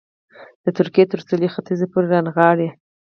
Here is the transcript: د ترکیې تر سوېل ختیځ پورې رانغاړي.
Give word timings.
د 0.63 0.65
ترکیې 0.77 1.05
تر 1.11 1.19
سوېل 1.27 1.43
ختیځ 1.55 1.81
پورې 1.91 2.07
رانغاړي. 2.13 2.69